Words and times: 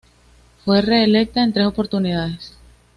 Fue 0.65 0.81
reelecta 0.81 1.43
en 1.43 1.53
tres 1.53 1.67
oportunidades. 1.67 2.53